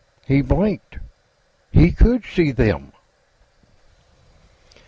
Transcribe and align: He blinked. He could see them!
He 0.25 0.41
blinked. 0.41 0.97
He 1.71 1.91
could 1.91 2.25
see 2.25 2.49
them! 2.51 2.91